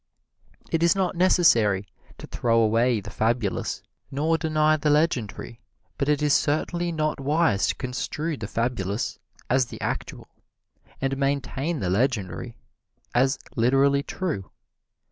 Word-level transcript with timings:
It 0.71 0.81
is 0.81 0.95
not 0.95 1.15
necessary 1.15 1.85
to 2.17 2.25
throw 2.25 2.59
away 2.59 3.01
the 3.01 3.11
fabulous 3.11 3.83
nor 4.09 4.35
deny 4.35 4.75
the 4.75 4.89
legendary. 4.89 5.59
But 5.99 6.09
it 6.09 6.23
is 6.23 6.33
certainly 6.33 6.91
not 6.91 7.19
wise 7.19 7.67
to 7.67 7.75
construe 7.75 8.35
the 8.35 8.47
fabulous 8.47 9.19
as 9.47 9.67
the 9.67 9.79
actual 9.79 10.27
and 10.99 11.15
maintain 11.17 11.81
the 11.81 11.89
legendary 11.91 12.57
as 13.13 13.37
literally 13.55 14.01
true. 14.01 14.49